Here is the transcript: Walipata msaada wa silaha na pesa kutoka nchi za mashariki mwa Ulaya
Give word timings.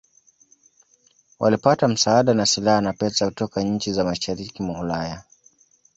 Walipata 1.39 1.87
msaada 1.87 2.31
wa 2.31 2.45
silaha 2.45 2.81
na 2.81 2.93
pesa 2.93 3.25
kutoka 3.25 3.63
nchi 3.63 3.93
za 3.93 4.03
mashariki 4.03 4.63
mwa 4.63 4.79
Ulaya 4.81 5.23